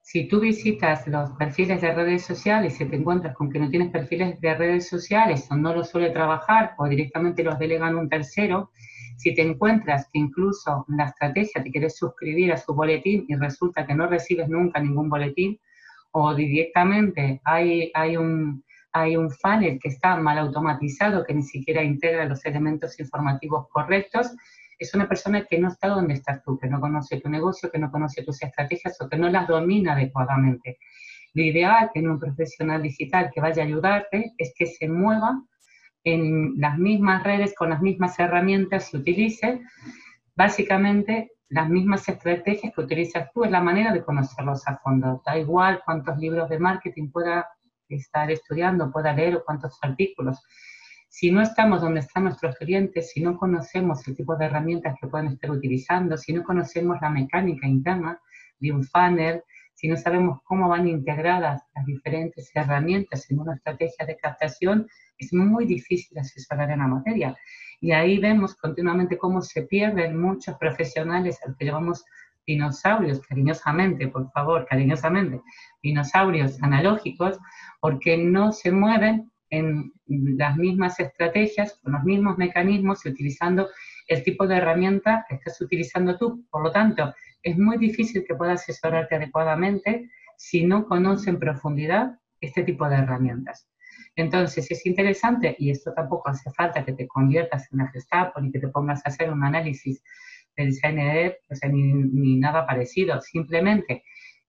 Si 0.00 0.26
tú 0.26 0.40
visitas 0.40 1.06
los 1.06 1.32
perfiles 1.32 1.82
de 1.82 1.92
redes 1.92 2.24
sociales 2.24 2.80
y 2.80 2.86
te 2.86 2.96
encuentras 2.96 3.34
con 3.34 3.50
que 3.50 3.58
no 3.58 3.68
tienes 3.68 3.90
perfiles 3.90 4.40
de 4.40 4.54
redes 4.54 4.88
sociales 4.88 5.46
o 5.50 5.56
no 5.56 5.74
los 5.74 5.90
suele 5.90 6.08
trabajar 6.08 6.72
o 6.78 6.88
directamente 6.88 7.44
los 7.44 7.58
delegan 7.58 7.94
un 7.94 8.08
tercero, 8.08 8.70
si 9.18 9.34
te 9.34 9.42
encuentras 9.42 10.08
que 10.10 10.18
incluso 10.18 10.86
la 10.88 11.04
estrategia 11.04 11.62
te 11.62 11.70
quieres 11.70 11.96
suscribir 11.96 12.52
a 12.52 12.56
su 12.56 12.74
boletín 12.74 13.26
y 13.28 13.34
resulta 13.34 13.86
que 13.86 13.94
no 13.94 14.06
recibes 14.06 14.48
nunca 14.48 14.80
ningún 14.80 15.10
boletín 15.10 15.60
o 16.12 16.34
directamente 16.34 17.40
hay, 17.44 17.90
hay 17.94 18.16
un, 18.16 18.64
hay 18.92 19.16
un 19.16 19.30
funnel 19.30 19.78
que 19.80 19.88
está 19.88 20.16
mal 20.16 20.38
automatizado, 20.38 21.24
que 21.24 21.34
ni 21.34 21.42
siquiera 21.42 21.82
integra 21.82 22.24
los 22.24 22.44
elementos 22.44 22.98
informativos 23.00 23.66
correctos, 23.70 24.34
es 24.78 24.94
una 24.94 25.08
persona 25.08 25.44
que 25.44 25.58
no 25.58 25.68
está 25.68 25.88
donde 25.88 26.14
estás 26.14 26.42
tú, 26.44 26.56
que 26.58 26.68
no 26.68 26.80
conoce 26.80 27.20
tu 27.20 27.28
negocio, 27.28 27.70
que 27.70 27.78
no 27.78 27.90
conoce 27.90 28.22
tus 28.22 28.42
estrategias 28.42 29.00
o 29.00 29.08
que 29.08 29.16
no 29.16 29.28
las 29.28 29.48
domina 29.48 29.92
adecuadamente. 29.92 30.78
Lo 31.34 31.42
ideal 31.42 31.90
en 31.94 32.08
un 32.08 32.18
profesional 32.18 32.82
digital 32.82 33.30
que 33.34 33.40
vaya 33.40 33.62
a 33.62 33.66
ayudarte 33.66 34.32
es 34.38 34.52
que 34.56 34.66
se 34.66 34.88
mueva 34.88 35.42
en 36.04 36.54
las 36.58 36.78
mismas 36.78 37.24
redes, 37.24 37.54
con 37.56 37.70
las 37.70 37.82
mismas 37.82 38.18
herramientas 38.18 38.94
y 38.94 38.98
utilice 38.98 39.60
básicamente 40.36 41.32
las 41.50 41.68
mismas 41.68 42.08
estrategias 42.08 42.72
que 42.74 42.80
utilizas 42.80 43.30
tú. 43.32 43.44
Es 43.44 43.50
la 43.50 43.60
manera 43.60 43.92
de 43.92 44.04
conocerlos 44.04 44.66
a 44.68 44.76
fondo. 44.78 45.22
Da 45.24 45.38
igual 45.38 45.82
cuántos 45.84 46.18
libros 46.18 46.48
de 46.48 46.58
marketing 46.58 47.10
pueda 47.10 47.48
estar 47.88 48.30
estudiando, 48.30 48.90
pueda 48.90 49.12
leer 49.12 49.42
cuántos 49.46 49.78
artículos. 49.82 50.42
Si 51.08 51.30
no 51.30 51.40
estamos 51.40 51.80
donde 51.80 52.00
están 52.00 52.24
nuestros 52.24 52.56
clientes, 52.56 53.10
si 53.10 53.22
no 53.22 53.38
conocemos 53.38 54.06
el 54.06 54.14
tipo 54.14 54.36
de 54.36 54.44
herramientas 54.44 54.94
que 55.00 55.08
pueden 55.08 55.28
estar 55.28 55.50
utilizando, 55.50 56.16
si 56.18 56.34
no 56.34 56.44
conocemos 56.44 56.98
la 57.00 57.08
mecánica 57.08 57.66
interna 57.66 58.20
de 58.58 58.72
un 58.72 58.84
funnel, 58.84 59.42
si 59.74 59.88
no 59.88 59.96
sabemos 59.96 60.40
cómo 60.44 60.68
van 60.68 60.86
integradas 60.86 61.62
las 61.74 61.86
diferentes 61.86 62.50
herramientas 62.54 63.30
en 63.30 63.38
una 63.38 63.54
estrategia 63.54 64.04
de 64.04 64.16
captación, 64.16 64.86
es 65.16 65.32
muy 65.32 65.66
difícil 65.66 66.18
asesorar 66.18 66.70
en 66.70 66.80
la 66.80 66.88
materia. 66.88 67.36
Y 67.80 67.92
ahí 67.92 68.18
vemos 68.18 68.54
continuamente 68.56 69.18
cómo 69.18 69.40
se 69.40 69.62
pierden 69.62 70.20
muchos 70.20 70.56
profesionales 70.58 71.38
al 71.46 71.56
que 71.56 71.66
llamamos 71.66 72.04
dinosaurios, 72.46 73.20
cariñosamente, 73.20 74.08
por 74.08 74.30
favor, 74.32 74.66
cariñosamente, 74.66 75.40
dinosaurios 75.82 76.60
analógicos, 76.62 77.38
porque 77.80 78.16
no 78.16 78.52
se 78.52 78.72
mueven 78.72 79.30
en 79.50 79.92
las 80.06 80.56
mismas 80.56 80.98
estrategias, 80.98 81.78
con 81.82 81.92
los 81.92 82.04
mismos 82.04 82.36
mecanismos 82.38 83.04
y 83.04 83.10
utilizando 83.10 83.68
el 84.08 84.22
tipo 84.22 84.46
de 84.46 84.56
herramienta 84.56 85.24
que 85.28 85.36
estás 85.36 85.60
utilizando 85.60 86.16
tú. 86.16 86.44
Por 86.50 86.62
lo 86.64 86.72
tanto, 86.72 87.14
es 87.42 87.56
muy 87.56 87.78
difícil 87.78 88.24
que 88.26 88.34
puedas 88.34 88.62
asesorarte 88.62 89.16
adecuadamente 89.16 90.10
si 90.36 90.64
no 90.64 90.86
conoces 90.86 91.28
en 91.28 91.38
profundidad 91.38 92.18
este 92.40 92.62
tipo 92.62 92.88
de 92.88 92.96
herramientas. 92.96 93.68
Entonces, 94.20 94.68
es 94.70 94.84
interesante, 94.84 95.54
y 95.58 95.70
esto 95.70 95.92
tampoco 95.94 96.28
hace 96.28 96.50
falta 96.50 96.84
que 96.84 96.92
te 96.92 97.06
conviertas 97.06 97.68
en 97.70 97.80
una 97.80 97.90
Gestapo 97.90 98.40
ni 98.40 98.50
que 98.50 98.58
te 98.58 98.68
pongas 98.68 99.00
a 99.04 99.10
hacer 99.10 99.30
un 99.30 99.44
análisis 99.44 100.02
de 100.56 100.66
design 100.66 100.96
ni, 101.70 101.92
ni 101.92 102.36
nada 102.36 102.66
parecido, 102.66 103.20
simplemente 103.20 104.02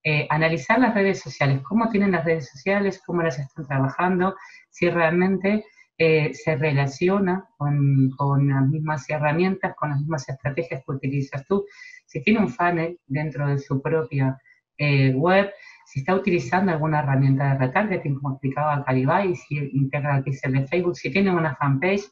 eh, 0.04 0.26
analizar 0.32 0.80
las 0.80 0.96
redes 0.96 1.20
sociales, 1.20 1.62
cómo 1.62 1.88
tienen 1.90 2.14
las 2.14 2.26
redes 2.26 2.50
sociales, 2.50 3.00
cómo 3.06 3.22
las 3.22 3.38
están 3.38 3.68
trabajando, 3.68 4.36
si 4.72 4.90
realmente 4.90 5.64
eh, 6.00 6.34
se 6.34 6.56
relaciona 6.56 7.48
con, 7.56 8.10
con, 8.18 8.50
las 8.50 8.68
mismas 8.68 9.08
herramientas, 9.08 9.76
con 9.76 9.90
las 9.90 10.00
mismas 10.00 10.28
estrategias 10.30 10.82
que 10.84 10.92
utilizas 10.92 11.46
tú, 11.46 11.64
si 12.08 12.24
tiene 12.24 12.40
un 12.40 12.50
funnel 12.50 12.98
dentro 13.06 13.48
de 13.48 13.60
su 13.60 13.80
propia 13.82 14.42
eh, 14.80 15.14
web, 15.14 15.52
si 15.90 16.02
está 16.02 16.14
utilizando 16.14 16.72
alguna 16.72 17.00
herramienta 17.00 17.52
de 17.52 17.58
retargeting, 17.58 18.14
como 18.14 18.34
explicaba 18.36 18.86
Calibay, 18.86 19.36
si 19.36 19.58
integra 19.74 20.18
el 20.18 20.24
pixel 20.24 20.54
de 20.54 20.68
Facebook, 20.68 20.96
si 20.96 21.10
tiene 21.10 21.32
una 21.32 21.56
fanpage, 21.56 22.04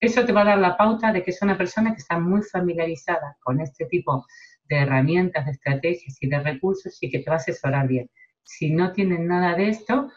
eso 0.00 0.26
te 0.26 0.34
va 0.34 0.42
a 0.42 0.44
dar 0.44 0.58
la 0.58 0.76
pauta 0.76 1.14
de 1.14 1.22
que 1.22 1.30
es 1.30 1.40
una 1.40 1.56
persona 1.56 1.92
que 1.92 2.02
está 2.02 2.18
muy 2.18 2.42
familiarizada 2.42 3.38
con 3.42 3.58
este 3.62 3.86
tipo 3.86 4.26
de 4.68 4.76
herramientas, 4.76 5.46
de 5.46 5.52
estrategias 5.52 6.18
y 6.20 6.28
de 6.28 6.40
recursos 6.40 6.98
y 7.00 7.08
que 7.08 7.20
te 7.20 7.30
va 7.30 7.36
a 7.36 7.38
asesorar 7.38 7.88
bien. 7.88 8.10
Si 8.42 8.70
no 8.70 8.92
tienen 8.92 9.26
nada 9.26 9.54
de 9.54 9.70
esto, 9.70 10.10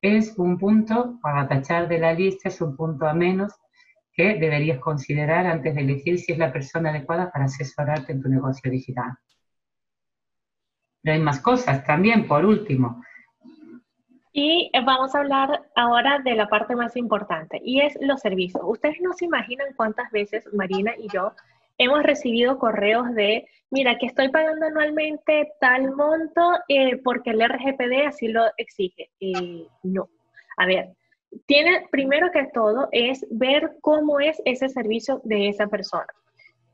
es 0.00 0.32
un 0.38 0.56
punto 0.56 1.18
para 1.20 1.46
tachar 1.46 1.86
de 1.86 1.98
la 1.98 2.14
lista, 2.14 2.48
es 2.48 2.62
un 2.62 2.76
punto 2.76 3.06
a 3.06 3.12
menos 3.12 3.52
que 4.14 4.38
deberías 4.38 4.78
considerar 4.78 5.44
antes 5.44 5.74
de 5.74 5.82
elegir 5.82 6.18
si 6.18 6.32
es 6.32 6.38
la 6.38 6.50
persona 6.50 6.88
adecuada 6.88 7.30
para 7.30 7.44
asesorarte 7.44 8.12
en 8.12 8.22
tu 8.22 8.30
negocio 8.30 8.70
digital. 8.70 9.18
Pero 11.04 11.14
hay 11.14 11.20
más 11.20 11.40
cosas 11.40 11.84
también, 11.84 12.26
por 12.26 12.44
último. 12.44 13.04
Y 14.32 14.72
vamos 14.84 15.14
a 15.14 15.20
hablar 15.20 15.62
ahora 15.76 16.18
de 16.18 16.34
la 16.34 16.48
parte 16.48 16.74
más 16.74 16.96
importante, 16.96 17.60
y 17.62 17.82
es 17.82 17.96
los 18.00 18.20
servicios. 18.20 18.64
Ustedes 18.66 19.00
no 19.00 19.12
se 19.12 19.26
imaginan 19.26 19.68
cuántas 19.76 20.10
veces 20.10 20.48
Marina 20.52 20.92
y 20.98 21.08
yo 21.08 21.32
hemos 21.78 22.02
recibido 22.02 22.58
correos 22.58 23.14
de, 23.14 23.46
mira, 23.70 23.96
que 23.98 24.06
estoy 24.06 24.30
pagando 24.30 24.66
anualmente 24.66 25.52
tal 25.60 25.94
monto 25.94 26.58
eh, 26.68 26.96
porque 27.04 27.30
el 27.30 27.44
RGPD 27.48 28.06
así 28.08 28.28
lo 28.28 28.46
exige. 28.56 29.10
y 29.20 29.68
no. 29.82 30.08
A 30.56 30.66
ver, 30.66 30.94
tiene 31.46 31.86
primero 31.90 32.30
que 32.32 32.48
todo 32.52 32.88
es 32.92 33.26
ver 33.30 33.76
cómo 33.80 34.20
es 34.20 34.40
ese 34.44 34.68
servicio 34.68 35.20
de 35.24 35.48
esa 35.48 35.66
persona. 35.66 36.06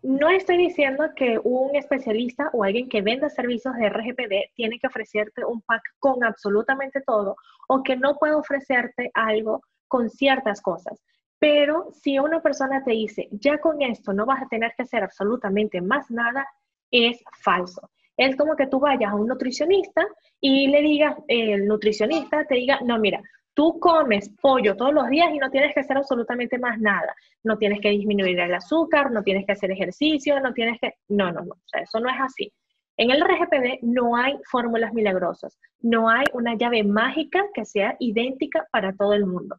No 0.03 0.31
estoy 0.31 0.57
diciendo 0.57 1.11
que 1.15 1.39
un 1.43 1.77
especialista 1.77 2.49
o 2.55 2.65
alguien 2.65 2.89
que 2.89 3.03
venda 3.03 3.29
servicios 3.29 3.75
de 3.77 3.91
RGPD 3.91 4.55
tiene 4.55 4.79
que 4.79 4.87
ofrecerte 4.87 5.45
un 5.45 5.61
pack 5.61 5.83
con 5.99 6.25
absolutamente 6.25 7.03
todo 7.03 7.37
o 7.69 7.83
que 7.83 7.97
no 7.97 8.17
puede 8.17 8.35
ofrecerte 8.35 9.11
algo 9.13 9.63
con 9.89 10.09
ciertas 10.09 10.63
cosas. 10.63 11.03
Pero 11.39 11.89
si 11.93 12.19
una 12.19 12.41
persona 12.41 12.83
te 12.83 12.93
dice, 12.93 13.29
ya 13.31 13.59
con 13.59 13.83
esto 13.83 14.13
no 14.15 14.25
vas 14.25 14.43
a 14.43 14.49
tener 14.49 14.73
que 14.75 14.85
hacer 14.85 15.03
absolutamente 15.03 15.83
más 15.83 16.11
nada, 16.11 16.47
es 16.91 17.23
falso. 17.43 17.91
Es 18.17 18.37
como 18.37 18.57
que 18.57 18.67
tú 18.67 18.81
vayas 18.81 19.13
a 19.13 19.17
un 19.17 19.27
nutricionista 19.27 20.07
y 20.41 20.69
le 20.69 20.81
digas, 20.81 21.17
el 21.29 21.67
nutricionista 21.67 22.45
te 22.45 22.55
diga, 22.55 22.79
no, 22.83 22.99
mira, 22.99 23.21
Tú 23.61 23.79
comes 23.79 24.31
pollo 24.41 24.75
todos 24.75 24.95
los 24.95 25.11
días 25.11 25.35
y 25.35 25.37
no 25.37 25.51
tienes 25.51 25.75
que 25.75 25.81
hacer 25.81 25.99
absolutamente 25.99 26.59
más 26.59 26.81
nada. 26.81 27.15
No 27.45 27.59
tienes 27.59 27.79
que 27.83 27.91
disminuir 27.91 28.41
el 28.41 28.55
azúcar, 28.55 29.11
no 29.11 29.23
tienes 29.23 29.45
que 29.45 29.53
hacer 29.53 29.71
ejercicio, 29.71 30.41
no 30.41 30.55
tienes 30.55 30.81
que... 30.81 30.95
No, 31.11 31.31
no, 31.31 31.43
no. 31.43 31.53
O 31.53 31.67
sea, 31.67 31.83
eso 31.83 32.01
no 32.01 32.09
es 32.09 32.17
así. 32.19 32.51
En 32.97 33.11
el 33.11 33.21
RGPD 33.21 33.81
no 33.83 34.17
hay 34.17 34.39
fórmulas 34.51 34.95
milagrosas, 34.95 35.59
no 35.81 36.09
hay 36.09 36.25
una 36.33 36.55
llave 36.55 36.85
mágica 36.85 37.45
que 37.53 37.67
sea 37.67 37.97
idéntica 37.99 38.67
para 38.73 38.95
todo 38.97 39.13
el 39.13 39.27
mundo. 39.27 39.57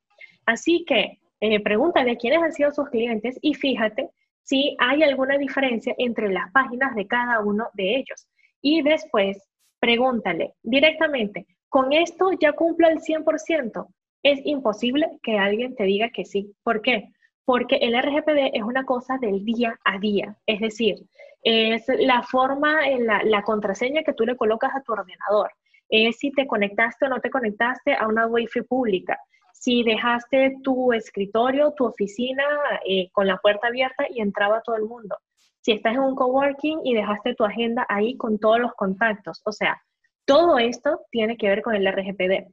Así 0.47 0.83
que 0.87 1.19
eh, 1.39 1.59
pregúntale 1.59 2.17
quiénes 2.17 2.41
han 2.41 2.53
sido 2.53 2.71
sus 2.71 2.89
clientes 2.89 3.37
y 3.43 3.53
fíjate 3.53 4.09
si 4.41 4.75
hay 4.79 5.03
alguna 5.03 5.37
diferencia 5.37 5.93
entre 5.99 6.33
las 6.33 6.51
páginas 6.53 6.95
de 6.95 7.05
cada 7.05 7.39
uno 7.41 7.69
de 7.75 7.97
ellos. 7.97 8.27
Y 8.63 8.81
después 8.81 9.47
pregúntale 9.79 10.55
directamente, 10.63 11.45
con 11.71 11.93
esto 11.93 12.31
ya 12.37 12.51
cumplo 12.51 12.89
el 12.89 12.99
100%. 12.99 13.87
Es 14.23 14.41
imposible 14.43 15.07
que 15.23 15.37
alguien 15.39 15.73
te 15.73 15.85
diga 15.85 16.09
que 16.09 16.25
sí. 16.25 16.53
¿Por 16.63 16.81
qué? 16.81 17.07
Porque 17.45 17.77
el 17.77 17.97
RGPD 17.97 18.51
es 18.53 18.61
una 18.61 18.83
cosa 18.83 19.17
del 19.19 19.45
día 19.45 19.79
a 19.85 19.97
día. 19.97 20.35
Es 20.45 20.59
decir, 20.59 20.97
es 21.43 21.85
la 21.87 22.23
forma, 22.23 22.81
la, 22.99 23.23
la 23.23 23.41
contraseña 23.43 24.03
que 24.03 24.11
tú 24.11 24.25
le 24.25 24.35
colocas 24.35 24.75
a 24.75 24.81
tu 24.81 24.91
ordenador. 24.91 25.49
Es 25.87 26.17
si 26.17 26.31
te 26.31 26.45
conectaste 26.45 27.05
o 27.05 27.09
no 27.09 27.21
te 27.21 27.29
conectaste 27.29 27.95
a 27.95 28.05
una 28.05 28.27
Wi-Fi 28.27 28.63
pública. 28.63 29.17
Si 29.53 29.83
dejaste 29.83 30.57
tu 30.63 30.91
escritorio, 30.91 31.71
tu 31.71 31.85
oficina 31.85 32.43
eh, 32.85 33.09
con 33.13 33.27
la 33.27 33.37
puerta 33.37 33.67
abierta 33.67 34.07
y 34.09 34.19
entraba 34.19 34.61
todo 34.61 34.75
el 34.75 34.83
mundo. 34.83 35.15
Si 35.61 35.71
estás 35.71 35.93
en 35.93 36.01
un 36.01 36.15
coworking 36.15 36.81
y 36.83 36.95
dejaste 36.95 37.33
tu 37.35 37.45
agenda 37.45 37.85
ahí 37.87 38.17
con 38.17 38.39
todos 38.39 38.59
los 38.59 38.73
contactos. 38.73 39.41
O 39.45 39.53
sea, 39.53 39.81
todo 40.31 40.57
esto 40.59 41.01
tiene 41.11 41.35
que 41.35 41.49
ver 41.49 41.61
con 41.61 41.75
el 41.75 41.85
RGPD. 41.85 42.47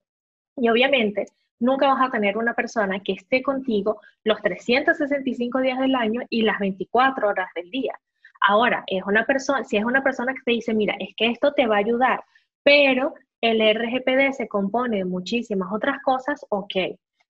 Y 0.57 0.69
obviamente, 0.69 1.27
nunca 1.61 1.87
vas 1.87 2.09
a 2.09 2.11
tener 2.11 2.37
una 2.37 2.53
persona 2.53 2.99
que 3.05 3.13
esté 3.13 3.41
contigo 3.41 4.01
los 4.25 4.43
365 4.43 5.61
días 5.61 5.79
del 5.79 5.95
año 5.95 6.23
y 6.29 6.43
las 6.43 6.59
24 6.59 7.29
horas 7.29 7.49
del 7.55 7.71
día. 7.71 7.93
Ahora, 8.41 8.83
es 8.89 9.05
una 9.07 9.25
persona, 9.25 9.63
si 9.63 9.77
es 9.77 9.85
una 9.85 10.03
persona 10.03 10.35
que 10.35 10.43
te 10.45 10.51
dice, 10.51 10.75
mira, 10.75 10.97
es 10.99 11.11
que 11.17 11.29
esto 11.29 11.53
te 11.53 11.69
va 11.69 11.77
a 11.77 11.79
ayudar, 11.79 12.25
pero 12.65 13.15
el 13.41 13.61
RGPD 13.61 14.33
se 14.33 14.49
compone 14.49 14.97
de 14.97 15.05
muchísimas 15.05 15.73
otras 15.73 16.03
cosas, 16.03 16.45
ok, 16.49 16.75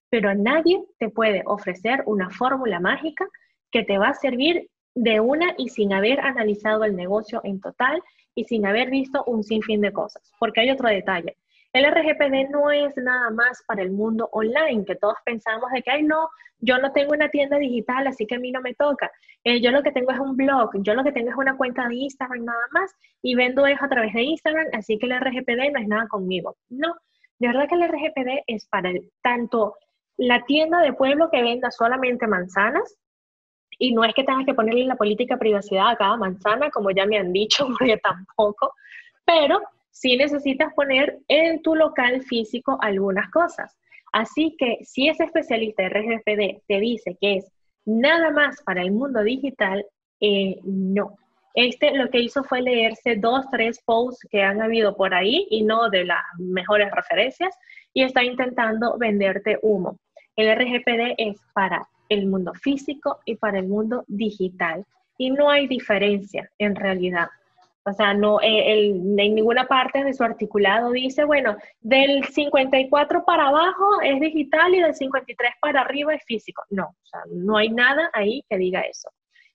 pero 0.09 0.33
nadie 0.33 0.83
te 0.97 1.09
puede 1.09 1.43
ofrecer 1.45 2.01
una 2.07 2.31
fórmula 2.31 2.79
mágica 2.79 3.27
que 3.71 3.83
te 3.83 3.99
va 3.99 4.09
a 4.09 4.13
servir 4.15 4.67
de 4.95 5.19
una 5.19 5.53
y 5.59 5.69
sin 5.69 5.93
haber 5.93 6.19
analizado 6.21 6.85
el 6.85 6.95
negocio 6.95 7.39
en 7.43 7.61
total 7.61 8.01
y 8.39 8.45
sin 8.45 8.65
haber 8.65 8.89
visto 8.89 9.23
un 9.25 9.43
sinfín 9.43 9.81
de 9.81 9.91
cosas. 9.91 10.31
Porque 10.39 10.61
hay 10.61 10.71
otro 10.71 10.87
detalle. 10.87 11.35
El 11.73 11.85
RGPD 11.85 12.49
no 12.49 12.71
es 12.71 12.95
nada 12.95 13.29
más 13.31 13.61
para 13.67 13.83
el 13.83 13.91
mundo 13.91 14.29
online, 14.31 14.85
que 14.85 14.95
todos 14.95 15.17
pensamos 15.25 15.69
de 15.71 15.83
que, 15.83 15.91
ay, 15.91 16.03
no, 16.03 16.29
yo 16.59 16.77
no 16.77 16.91
tengo 16.93 17.13
una 17.13 17.29
tienda 17.29 17.57
digital, 17.57 18.07
así 18.07 18.25
que 18.25 18.35
a 18.35 18.39
mí 18.39 18.51
no 18.51 18.61
me 18.61 18.73
toca. 18.73 19.11
Eh, 19.43 19.61
yo 19.61 19.71
lo 19.71 19.83
que 19.83 19.91
tengo 19.91 20.11
es 20.11 20.19
un 20.19 20.37
blog, 20.37 20.71
yo 20.81 20.93
lo 20.93 21.03
que 21.03 21.11
tengo 21.11 21.29
es 21.29 21.35
una 21.35 21.57
cuenta 21.57 21.87
de 21.87 21.95
Instagram 21.95 22.45
nada 22.45 22.65
más 22.71 22.95
y 23.21 23.35
vendo 23.35 23.67
eso 23.67 23.83
a 23.83 23.89
través 23.89 24.13
de 24.13 24.23
Instagram, 24.23 24.67
así 24.73 24.97
que 24.97 25.05
el 25.05 25.19
RGPD 25.19 25.71
no 25.73 25.79
es 25.79 25.87
nada 25.87 26.07
conmigo. 26.07 26.55
No, 26.69 26.95
de 27.39 27.47
verdad 27.47 27.67
que 27.67 27.75
el 27.75 27.87
RGPD 27.87 28.43
es 28.47 28.65
para 28.67 28.89
el, 28.89 29.11
tanto 29.21 29.75
la 30.17 30.43
tienda 30.45 30.81
de 30.81 30.93
pueblo 30.93 31.29
que 31.29 31.43
venda 31.43 31.71
solamente 31.71 32.25
manzanas, 32.25 32.97
y 33.79 33.93
no 33.93 34.03
es 34.03 34.13
que 34.13 34.23
tengas 34.23 34.45
que 34.45 34.53
ponerle 34.53 34.85
la 34.85 34.97
política 34.97 35.37
privacidad 35.37 35.89
a 35.89 35.95
cada 35.95 36.17
manzana, 36.17 36.69
como 36.69 36.91
ya 36.91 37.05
me 37.05 37.17
han 37.17 37.31
dicho, 37.31 37.65
porque 37.79 37.97
tampoco, 37.97 38.73
pero 39.25 39.61
sí 39.89 40.17
necesitas 40.17 40.73
poner 40.73 41.17
en 41.29 41.61
tu 41.61 41.75
local 41.75 42.21
físico 42.21 42.77
algunas 42.81 43.31
cosas. 43.31 43.75
Así 44.11 44.55
que 44.57 44.79
si 44.83 45.07
ese 45.07 45.23
especialista 45.23 45.83
de 45.83 45.89
RGPD 45.89 46.61
te 46.67 46.79
dice 46.79 47.17
que 47.19 47.37
es 47.37 47.51
nada 47.85 48.31
más 48.31 48.61
para 48.63 48.81
el 48.81 48.91
mundo 48.91 49.23
digital, 49.23 49.85
eh, 50.19 50.59
no. 50.63 51.15
Este 51.53 51.91
lo 51.95 52.09
que 52.09 52.19
hizo 52.19 52.43
fue 52.43 52.61
leerse 52.61 53.15
dos, 53.15 53.45
tres 53.51 53.81
posts 53.85 54.27
que 54.29 54.43
han 54.43 54.61
habido 54.61 54.95
por 54.95 55.13
ahí 55.13 55.47
y 55.49 55.63
no 55.63 55.89
de 55.89 56.05
las 56.05 56.21
mejores 56.37 56.91
referencias 56.91 57.55
y 57.93 58.03
está 58.03 58.23
intentando 58.23 58.97
venderte 58.97 59.57
humo. 59.61 59.97
El 60.35 60.55
RGPD 60.55 61.15
es 61.17 61.37
para 61.53 61.87
el 62.09 62.27
mundo 62.27 62.53
físico 62.53 63.19
y 63.25 63.35
para 63.35 63.59
el 63.59 63.67
mundo 63.67 64.03
digital. 64.07 64.85
Y 65.17 65.31
no 65.31 65.49
hay 65.49 65.67
diferencia 65.67 66.49
en 66.57 66.75
realidad. 66.75 67.27
O 67.85 67.93
sea, 67.93 68.13
no, 68.13 68.41
eh, 68.41 68.89
en 68.89 69.15
ninguna 69.15 69.67
parte 69.67 70.03
de 70.03 70.13
su 70.13 70.23
articulado 70.23 70.91
dice, 70.91 71.23
bueno, 71.23 71.57
del 71.79 72.23
54 72.25 73.23
para 73.25 73.47
abajo 73.47 74.01
es 74.03 74.19
digital 74.19 74.75
y 74.75 74.81
del 74.81 74.93
53 74.93 75.51
para 75.61 75.81
arriba 75.81 76.13
es 76.13 76.23
físico. 76.25 76.63
No, 76.69 76.87
o 76.87 77.05
sea, 77.05 77.21
no 77.31 77.57
hay 77.57 77.69
nada 77.69 78.09
ahí 78.13 78.43
que 78.49 78.57
diga 78.57 78.81
eso. 78.81 79.09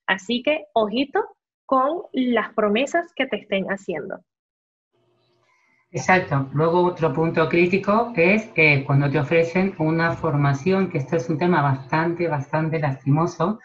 Así 0.07 0.43
que, 0.43 0.67
ojito 0.73 1.25
con 1.67 2.03
las 2.13 2.53
promesas 2.55 3.13
que 3.15 3.27
te 3.27 3.37
estén 3.37 3.67
haciendo. 3.67 4.19
Exacto. 5.95 6.49
Luego 6.53 6.83
otro 6.83 7.13
punto 7.13 7.49
crítico 7.49 8.13
es 8.17 8.47
que 8.47 8.83
cuando 8.85 9.09
te 9.09 9.21
ofrecen 9.21 9.77
una 9.79 10.13
formación, 10.17 10.91
que 10.91 10.99
esto 10.99 11.15
es 11.15 11.31
un 11.31 11.39
tema 11.39 11.63
bastante, 11.63 12.27
bastante 12.27 12.81
lastimoso, 12.81 13.61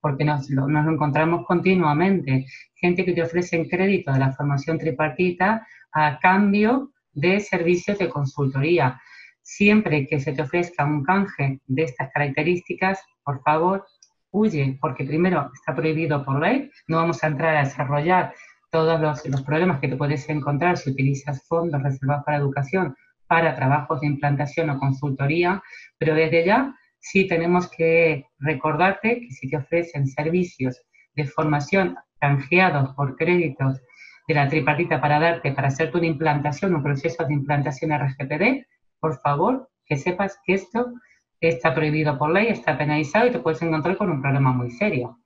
porque 0.00 0.24
nos 0.24 0.48
lo, 0.48 0.68
encontramos 0.68 1.44
continuamente. 1.44 2.46
Gente 2.76 3.04
que 3.04 3.12
te 3.12 3.24
ofrece 3.24 3.68
crédito 3.68 4.12
de 4.12 4.20
la 4.20 4.32
formación 4.32 4.78
tripartita 4.78 5.66
a 5.92 6.20
cambio 6.20 6.92
de 7.14 7.40
servicios 7.40 7.98
de 7.98 8.08
consultoría. 8.08 9.00
Siempre 9.42 10.06
que 10.06 10.20
se 10.20 10.32
te 10.32 10.42
ofrezca 10.42 10.84
un 10.84 11.02
canje 11.02 11.58
de 11.66 11.82
estas 11.82 12.12
características, 12.12 13.02
por 13.24 13.42
favor, 13.42 13.84
huye, 14.30 14.78
porque 14.80 15.02
primero 15.02 15.50
está 15.52 15.74
prohibido 15.74 16.24
por 16.24 16.40
ley, 16.40 16.70
no 16.86 16.98
vamos 16.98 17.24
a 17.24 17.26
entrar 17.26 17.56
a 17.56 17.64
desarrollar 17.64 18.32
todos 18.72 18.98
los, 19.00 19.42
problemas 19.42 19.80
que 19.80 19.88
te 19.88 19.96
puedes 19.96 20.26
encontrar 20.30 20.78
si 20.78 20.90
utilizas 20.90 21.46
fondos 21.46 21.82
reservados 21.82 22.24
para 22.24 22.38
educación 22.38 22.96
para 23.26 23.54
trabajos 23.54 24.00
de 24.00 24.06
implantación 24.06 24.70
o 24.70 24.78
consultoría, 24.78 25.62
pero 25.98 26.14
desde 26.14 26.44
ya 26.44 26.74
sí 26.98 27.26
tenemos 27.26 27.70
que 27.70 28.26
recordarte 28.38 29.20
que 29.20 29.30
si 29.30 29.48
te 29.48 29.58
ofrecen 29.58 30.06
servicios 30.06 30.82
de 31.14 31.24
formación 31.24 31.96
canjeados 32.18 32.94
por 32.94 33.16
créditos 33.16 33.80
de 34.28 34.34
la 34.34 34.48
tripartita 34.48 35.00
para 35.00 35.20
darte, 35.20 35.52
para 35.52 35.68
hacerte 35.68 35.98
una 35.98 36.06
implantación, 36.06 36.74
un 36.74 36.82
proceso 36.82 37.24
de 37.24 37.34
implantación 37.34 37.90
RGPD, 37.92 38.66
por 39.00 39.18
favor, 39.20 39.68
que 39.84 39.96
sepas 39.96 40.38
que 40.44 40.54
esto 40.54 40.92
está 41.40 41.74
prohibido 41.74 42.18
por 42.18 42.30
ley, 42.30 42.48
está 42.48 42.78
penalizado 42.78 43.26
y 43.26 43.32
te 43.32 43.40
puedes 43.40 43.60
encontrar 43.62 43.96
con 43.96 44.10
un 44.10 44.22
problema 44.22 44.52
muy 44.52 44.70
serio. 44.70 45.18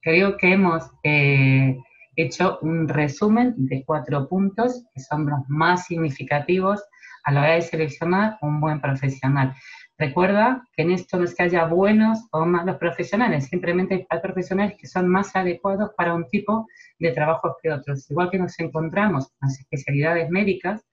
Creo 0.00 0.36
que 0.36 0.52
hemos 0.52 0.90
eh, 1.02 1.76
hecho 2.16 2.58
un 2.62 2.88
resumen 2.88 3.54
de 3.56 3.84
cuatro 3.84 4.28
puntos 4.28 4.84
que 4.94 5.00
son 5.00 5.26
los 5.26 5.40
más 5.48 5.86
significativos 5.86 6.82
a 7.24 7.32
la 7.32 7.40
hora 7.40 7.54
de 7.54 7.62
seleccionar 7.62 8.38
un 8.40 8.60
buen 8.60 8.80
profesional. 8.80 9.54
Recuerda 9.98 10.62
que 10.74 10.82
en 10.82 10.90
esto 10.92 11.18
no 11.18 11.24
es 11.24 11.34
que 11.34 11.44
haya 11.44 11.64
buenos 11.64 12.26
o 12.30 12.44
malos 12.44 12.76
profesionales, 12.76 13.46
simplemente 13.46 14.06
hay 14.08 14.20
profesionales 14.20 14.76
que 14.78 14.86
son 14.86 15.08
más 15.08 15.34
adecuados 15.34 15.90
para 15.96 16.14
un 16.14 16.26
tipo 16.28 16.66
de 16.98 17.12
trabajo 17.12 17.56
que 17.62 17.72
otros. 17.72 18.10
Igual 18.10 18.30
que 18.30 18.38
nos 18.38 18.58
encontramos 18.58 19.28
con 19.28 19.48
las 19.48 19.58
especialidades 19.58 20.30
médicas, 20.30 20.84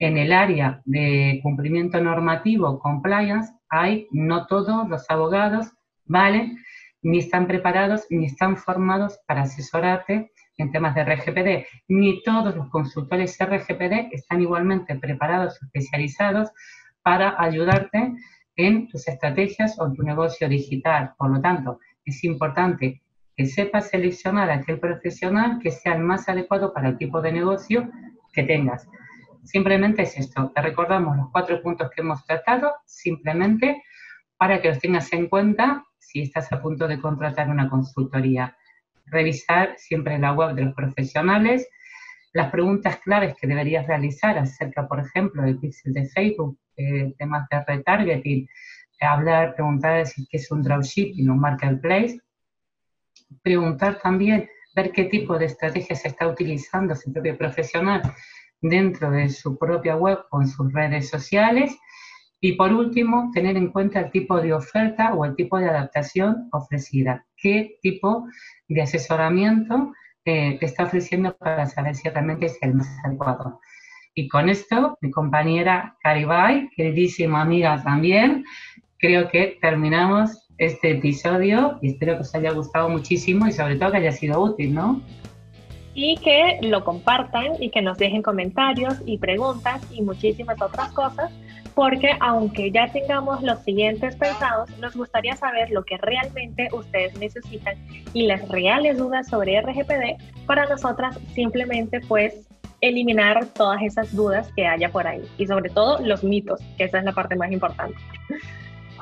en 0.00 0.16
el 0.16 0.32
área 0.32 0.80
de 0.84 1.40
cumplimiento 1.42 2.00
normativo, 2.00 2.78
compliance, 2.78 3.52
hay 3.68 4.06
no 4.12 4.46
todos 4.46 4.88
los 4.88 5.10
abogados 5.10 5.66
valen 6.04 6.58
ni 7.02 7.18
están 7.18 7.46
preparados 7.46 8.06
ni 8.10 8.26
están 8.26 8.56
formados 8.56 9.18
para 9.26 9.42
asesorarte 9.42 10.30
en 10.58 10.70
temas 10.72 10.94
de 10.94 11.04
RGPD, 11.04 11.66
ni 11.88 12.22
todos 12.22 12.54
los 12.54 12.68
consultores 12.68 13.38
RGPD 13.40 14.12
están 14.12 14.42
igualmente 14.42 14.96
preparados, 14.96 15.62
especializados 15.62 16.50
para 17.02 17.40
ayudarte 17.40 18.12
en 18.56 18.88
tus 18.88 19.08
estrategias 19.08 19.80
o 19.80 19.90
tu 19.92 20.02
negocio 20.02 20.48
digital. 20.48 21.14
Por 21.16 21.30
lo 21.30 21.40
tanto, 21.40 21.78
es 22.04 22.22
importante 22.24 23.00
que 23.36 23.46
sepas 23.46 23.88
seleccionar 23.88 24.50
a 24.50 24.54
aquel 24.56 24.80
profesional 24.80 25.60
que 25.62 25.70
sea 25.70 25.94
el 25.94 26.02
más 26.02 26.28
adecuado 26.28 26.74
para 26.74 26.88
el 26.88 26.98
tipo 26.98 27.22
de 27.22 27.32
negocio 27.32 27.88
que 28.32 28.42
tengas. 28.42 28.88
Simplemente 29.44 30.02
es 30.02 30.18
esto. 30.18 30.50
Te 30.52 30.60
recordamos 30.60 31.16
los 31.16 31.30
cuatro 31.30 31.62
puntos 31.62 31.88
que 31.90 32.00
hemos 32.00 32.24
tratado, 32.26 32.74
simplemente 32.84 33.82
para 34.36 34.60
que 34.60 34.68
los 34.68 34.80
tengas 34.80 35.12
en 35.12 35.28
cuenta 35.28 35.84
si 35.98 36.22
estás 36.22 36.52
a 36.52 36.60
punto 36.60 36.88
de 36.88 37.00
contratar 37.00 37.48
una 37.48 37.70
consultoría. 37.70 38.56
Revisar 39.10 39.74
siempre 39.76 40.18
la 40.18 40.32
web 40.32 40.54
de 40.54 40.62
los 40.66 40.74
profesionales, 40.74 41.68
las 42.32 42.50
preguntas 42.50 42.98
claves 42.98 43.34
que 43.40 43.46
deberías 43.46 43.86
realizar 43.86 44.38
acerca, 44.38 44.86
por 44.86 45.00
ejemplo, 45.00 45.42
del 45.42 45.58
pixel 45.58 45.92
de 45.92 46.06
Facebook, 46.08 46.58
eh, 46.76 47.14
temas 47.18 47.48
de 47.50 47.64
retargeting, 47.64 48.48
hablar, 49.00 49.54
preguntar 49.54 50.06
si 50.06 50.26
es 50.30 50.50
un 50.50 50.62
dropshipping, 50.62 51.30
un 51.30 51.38
marketplace, 51.38 52.20
preguntar 53.42 53.98
también, 54.00 54.48
ver 54.74 54.92
qué 54.92 55.04
tipo 55.04 55.38
de 55.38 55.46
estrategia 55.46 55.96
se 55.96 56.08
está 56.08 56.26
utilizando 56.26 56.94
su 56.94 57.12
propio 57.12 57.36
profesional 57.36 58.02
dentro 58.60 59.10
de 59.10 59.28
su 59.28 59.58
propia 59.58 59.96
web 59.96 60.18
en 60.32 60.48
sus 60.48 60.72
redes 60.72 61.08
sociales. 61.08 61.76
Y 62.40 62.52
por 62.52 62.72
último, 62.72 63.30
tener 63.34 63.56
en 63.56 63.72
cuenta 63.72 64.00
el 64.00 64.10
tipo 64.10 64.40
de 64.40 64.52
oferta 64.52 65.14
o 65.14 65.24
el 65.24 65.34
tipo 65.34 65.58
de 65.58 65.68
adaptación 65.68 66.48
ofrecida. 66.52 67.26
¿Qué 67.36 67.78
tipo 67.82 68.26
de 68.68 68.82
asesoramiento 68.82 69.92
eh, 70.24 70.56
te 70.58 70.66
está 70.66 70.84
ofreciendo 70.84 71.36
para 71.36 71.66
saber 71.66 71.96
si 71.96 72.08
realmente 72.08 72.46
es 72.46 72.58
el 72.62 72.74
más 72.74 72.88
adecuado? 73.04 73.60
Y 74.14 74.28
con 74.28 74.48
esto, 74.48 74.98
mi 75.00 75.10
compañera 75.10 75.96
Caribay, 76.02 76.68
queridísima 76.76 77.42
amiga 77.42 77.82
también, 77.82 78.44
creo 78.98 79.28
que 79.28 79.58
terminamos 79.60 80.48
este 80.58 80.90
episodio 80.90 81.78
y 81.80 81.90
espero 81.90 82.14
que 82.16 82.22
os 82.22 82.34
haya 82.34 82.50
gustado 82.52 82.88
muchísimo 82.88 83.46
y 83.46 83.52
sobre 83.52 83.76
todo 83.76 83.92
que 83.92 83.98
haya 83.98 84.12
sido 84.12 84.40
útil, 84.40 84.74
¿no? 84.74 85.00
Y 85.94 86.16
que 86.16 86.58
lo 86.62 86.84
compartan 86.84 87.60
y 87.60 87.70
que 87.70 87.80
nos 87.80 87.98
dejen 87.98 88.22
comentarios 88.22 89.00
y 89.06 89.18
preguntas 89.18 89.82
y 89.92 90.02
muchísimas 90.02 90.60
otras 90.60 90.92
cosas, 90.92 91.32
porque 91.78 92.10
aunque 92.18 92.72
ya 92.72 92.88
tengamos 92.88 93.40
los 93.40 93.62
siguientes 93.62 94.16
pensados, 94.16 94.68
nos 94.80 94.96
gustaría 94.96 95.36
saber 95.36 95.70
lo 95.70 95.84
que 95.84 95.96
realmente 95.98 96.68
ustedes 96.72 97.16
necesitan 97.20 97.76
y 98.12 98.26
las 98.26 98.48
reales 98.48 98.98
dudas 98.98 99.28
sobre 99.28 99.60
RGPD 99.60 100.44
para 100.44 100.66
nosotras 100.66 101.16
simplemente 101.36 102.00
pues 102.00 102.48
eliminar 102.80 103.46
todas 103.54 103.80
esas 103.82 104.12
dudas 104.12 104.50
que 104.56 104.66
haya 104.66 104.88
por 104.88 105.06
ahí 105.06 105.22
y 105.38 105.46
sobre 105.46 105.70
todo 105.70 106.04
los 106.04 106.24
mitos, 106.24 106.58
que 106.76 106.82
esa 106.82 106.98
es 106.98 107.04
la 107.04 107.12
parte 107.12 107.36
más 107.36 107.52
importante. 107.52 107.96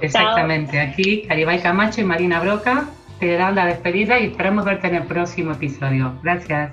Exactamente, 0.02 0.78
aquí 0.78 1.22
Caribay 1.26 1.62
Camacho 1.62 2.02
y 2.02 2.04
Marina 2.04 2.40
Broca 2.40 2.90
te 3.18 3.38
dan 3.38 3.54
la 3.54 3.64
despedida 3.64 4.18
y 4.18 4.26
esperamos 4.26 4.66
verte 4.66 4.88
en 4.88 4.96
el 4.96 5.04
próximo 5.04 5.52
episodio. 5.52 6.12
Gracias. 6.22 6.72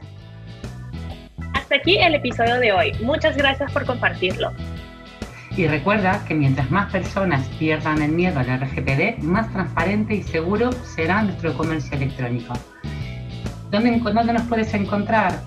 Hasta 1.53 1.75
aquí 1.75 1.97
el 1.97 2.15
episodio 2.15 2.59
de 2.59 2.73
hoy. 2.73 2.91
Muchas 3.01 3.37
gracias 3.37 3.71
por 3.71 3.85
compartirlo. 3.85 4.51
Y 5.55 5.67
recuerda 5.67 6.25
que 6.25 6.33
mientras 6.33 6.71
más 6.71 6.91
personas 6.91 7.47
pierdan 7.59 8.01
el 8.01 8.11
miedo 8.11 8.39
al 8.39 8.47
RGPD, 8.59 9.21
más 9.21 9.51
transparente 9.51 10.15
y 10.15 10.23
seguro 10.23 10.71
será 10.71 11.21
nuestro 11.21 11.55
comercio 11.55 11.95
electrónico. 11.95 12.53
¿Dónde, 13.69 13.91
nos 14.33 14.41
puedes 14.43 14.73
encontrar? 14.73 15.41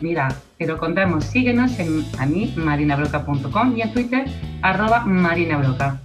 Mira, 0.00 0.28
te 0.58 0.66
lo 0.66 0.78
contamos. 0.78 1.24
Síguenos 1.24 1.78
en 1.78 2.04
a 2.18 2.26
mí, 2.26 2.52
marinabroca.com 2.56 3.76
y 3.76 3.82
en 3.82 3.92
Twitter, 3.92 4.24
arroba 4.62 5.04
marinabroca. 5.04 6.00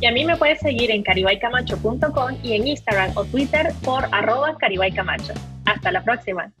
Y 0.00 0.06
a 0.06 0.12
mí 0.12 0.24
me 0.24 0.36
puedes 0.36 0.60
seguir 0.60 0.92
en 0.92 1.02
caribaycamacho.com 1.02 2.36
y 2.44 2.52
en 2.52 2.68
Instagram 2.68 3.10
o 3.16 3.24
Twitter 3.24 3.72
por 3.84 4.06
arroba 4.12 4.56
caribaycamacho. 4.56 5.34
Hasta 5.66 5.90
la 5.90 6.04
próxima. 6.04 6.52